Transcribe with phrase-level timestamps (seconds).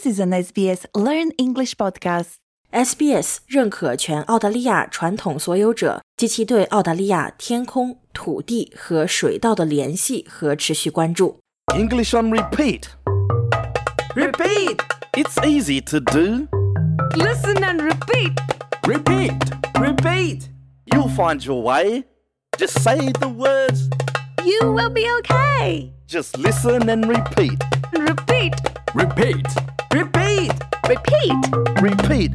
[0.00, 2.36] This is an SBS Learn English podcast.
[2.72, 11.40] SBS 认可全澳大利亚传统所有者及其对澳大利亚天空、土地和水稻的联系和持续关注。
[11.74, 12.84] English on repeat.
[14.14, 14.78] Repeat!
[15.12, 16.48] It's easy to do.
[17.14, 18.32] Listen and repeat!
[18.84, 19.36] Repeat!
[19.74, 20.48] Repeat!
[20.86, 22.04] You'll find your way.
[22.56, 23.90] Just say the words.
[24.42, 25.92] You will be okay.
[26.06, 27.62] Just listen and repeat.
[27.92, 28.54] Repeat!
[28.94, 29.69] Repeat!
[30.91, 31.31] Repeat!
[31.81, 32.09] Repeat.
[32.09, 32.31] Repeat.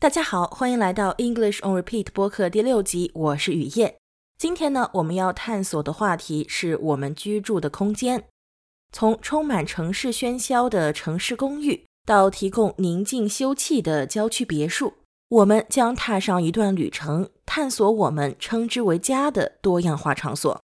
[0.00, 3.96] 大家好，欢迎来到 English on Repeat 播客第六集，我是雨夜。
[4.36, 8.24] 今天呢，我们要探索的话题是我们居住的空间。
[8.90, 14.94] 从充满城市喧嚣的城市公寓，到提供宁静休憩的郊区别墅，
[15.28, 20.60] 我们将踏上一段旅程，探索我们称之为家的多样化场所。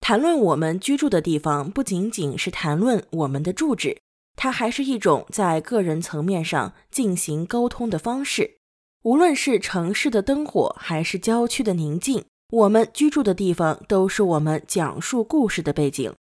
[0.00, 3.98] 谈论我们居住的地方，不仅仅是谈论我们的住址，
[4.36, 8.58] 它还是一种在个人层面上进行沟通的方式。
[9.02, 16.12] 无论是城市的灯火，还是郊区的宁静，我们居住的地方都是我们讲述故事的背景。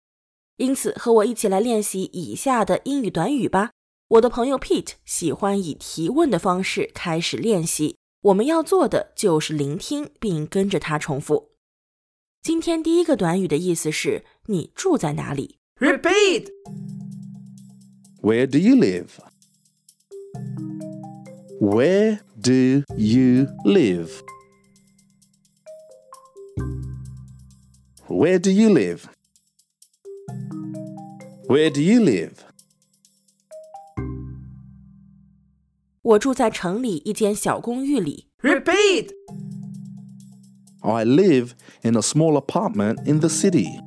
[0.58, 3.70] 因此，和我一起来练习以下的英语短语吧。
[4.08, 11.50] 我的朋友 Pete 喜欢以提问的方式开始练习，我们要做的就是聆听并跟着他重复。
[12.42, 16.48] 今天第一个短语的意思是你住在哪里？Repeat!
[18.23, 19.19] Where do you live?
[21.59, 24.21] Where do you live?
[28.07, 29.07] Where do you live?
[31.47, 32.33] Where do you live?
[36.01, 38.27] 我住在城里一间小公寓里。
[38.41, 39.11] Repeat!
[40.81, 43.79] I live in a small apartment in the city.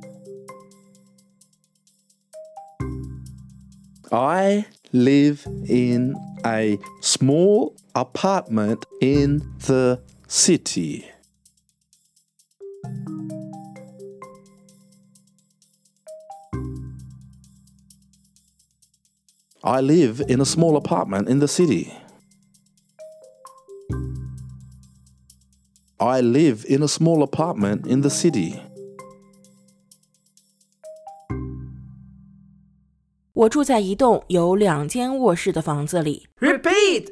[4.10, 6.14] I live in
[6.44, 11.10] a small apartment in the city.
[19.62, 21.92] I live in a small apartment in the city.
[26.00, 28.62] I live in a small apartment in the city.
[33.37, 36.27] 我住在一栋有两间卧室的房子里。
[36.39, 37.07] Repeat!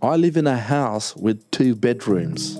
[0.00, 2.56] I live in a house with two bedrooms.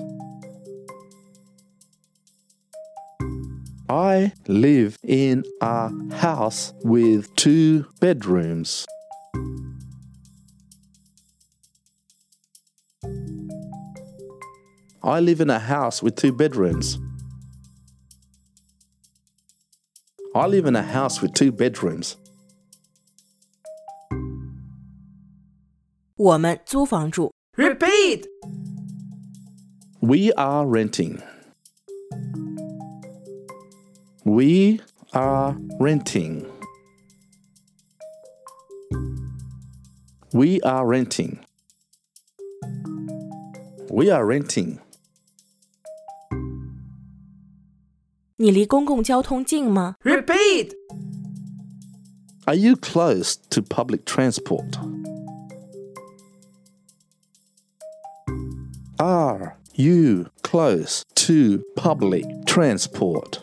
[3.87, 8.85] I live in a house with two bedrooms.
[15.01, 16.99] I live in a house with two bedrooms.
[20.35, 22.15] I live in a house with two bedrooms.
[26.15, 27.33] 我们租房住。
[27.55, 28.25] Repeat!
[30.01, 31.21] We are renting.
[34.23, 34.79] We
[35.11, 36.45] are renting.
[40.31, 41.39] We are renting.
[43.89, 44.79] We are renting.
[48.37, 49.95] 你离公共交通近吗？
[50.03, 50.73] Repeat!
[52.45, 54.77] Are you close to public transport?
[58.97, 63.39] Are you close to public transport?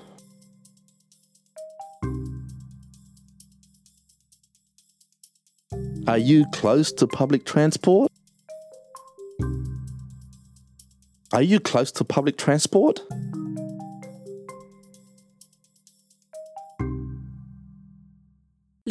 [6.07, 8.11] Are you close to public transport?
[11.33, 13.01] Are you close to public transport?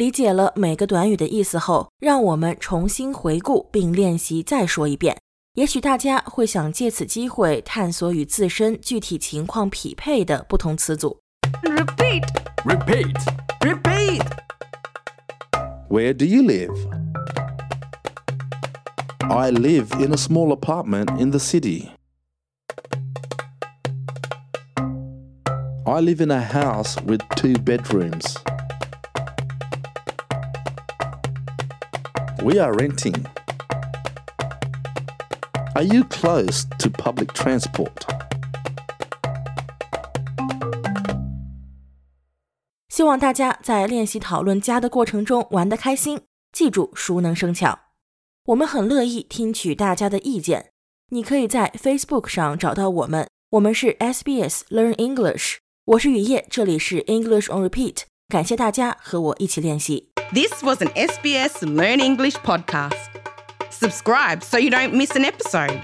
[0.00, 5.16] 理解了每个短语的意思后，让我们重新回顾并练习再说一遍。
[5.54, 11.18] 也许大家会想借此机会探索与自身具体情况匹配的不同词组。
[11.62, 12.24] Repeat!
[12.64, 13.16] Repeat!
[13.60, 14.22] Repeat!
[15.88, 16.76] Where do you live?
[19.30, 21.88] I live in a small apartment in the city.
[25.86, 28.36] I live in a house with two bedrooms.
[32.43, 33.23] We are renting.
[35.75, 37.91] Are you close to public transport?
[42.89, 46.21] 希望大家在练习讨论家的过程中玩得开心，
[46.51, 47.77] 记住熟能生巧。
[48.45, 50.71] 我们很乐意听取大家的意见，
[51.09, 55.57] 你可以在 Facebook 上找到我们，我们是 SBS Learn English。
[55.85, 58.05] 我是雨夜，这里是 English on Repeat。
[58.27, 60.10] 感谢大家和我一起练习。
[60.33, 63.09] This was an SBS Learn English podcast.
[63.69, 65.83] Subscribe so you don't miss an episode.